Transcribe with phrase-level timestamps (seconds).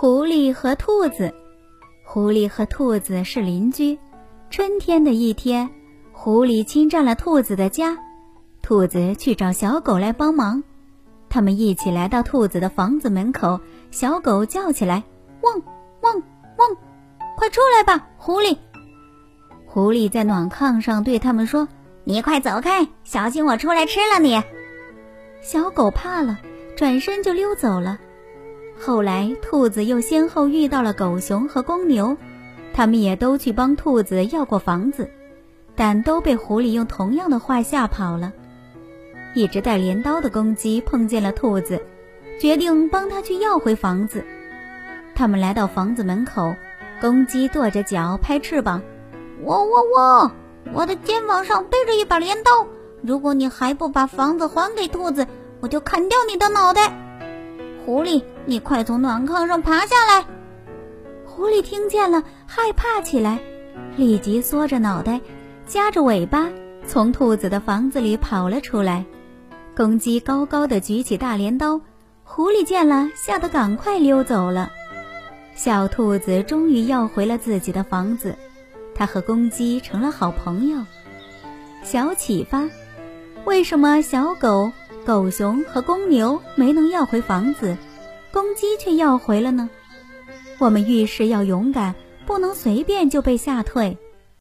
[0.00, 1.34] 狐狸和兔子，
[2.04, 3.98] 狐狸和兔子是邻居。
[4.48, 5.68] 春天的一天，
[6.12, 7.98] 狐狸侵占了兔子的家，
[8.62, 10.62] 兔子去找小狗来帮忙。
[11.28, 13.58] 他们一起来到兔子的房子门口，
[13.90, 15.02] 小狗叫起来
[15.42, 15.60] ：“汪
[16.02, 16.22] 汪
[16.58, 16.76] 汪！
[17.36, 18.56] 快出来吧，狐狸！”
[19.66, 21.66] 狐狸在暖炕上对他们说
[22.06, 24.40] ：“你快走开，小心我出来吃了你。”
[25.42, 26.38] 小狗怕了，
[26.76, 27.98] 转身就溜走了。
[28.80, 32.16] 后来，兔子又先后遇到了狗熊和公牛，
[32.72, 35.10] 他们也都去帮兔子要过房子，
[35.74, 38.32] 但都被狐狸用同样的话吓跑了。
[39.34, 41.82] 一只带镰刀的公鸡碰见了兔子，
[42.40, 44.24] 决定帮他去要回房子。
[45.14, 46.54] 他们来到房子门口，
[47.00, 48.80] 公鸡跺着脚，拍翅膀
[49.44, 50.32] ：“喔喔喔！
[50.72, 52.66] 我的肩膀上背着一把镰刀，
[53.02, 55.26] 如果你还不把房子还给兔子，
[55.60, 56.92] 我就砍掉你的脑袋。”
[57.88, 60.26] 狐狸，你快从暖炕上爬下来！
[61.24, 63.38] 狐狸听见了，害怕起来，
[63.96, 65.22] 立即缩着脑袋，
[65.66, 66.50] 夹着尾巴，
[66.86, 69.06] 从兔子的房子里跑了出来。
[69.74, 71.80] 公鸡高高的举起大镰刀，
[72.24, 74.70] 狐狸见了，吓得赶快溜走了。
[75.54, 78.36] 小兔子终于要回了自己的房子，
[78.94, 80.84] 它和公鸡成了好朋友。
[81.82, 82.68] 小启发：
[83.46, 84.72] 为什么小狗？
[85.06, 87.78] 狗熊和公牛没能要回房子，
[88.32, 89.68] 公鸡却要回了呢。
[90.58, 91.94] 我们遇事要勇敢，
[92.26, 93.96] 不能随便就被吓退。